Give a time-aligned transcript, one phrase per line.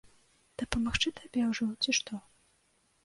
[0.61, 2.13] Дапамагчы табе ўжо, ці што?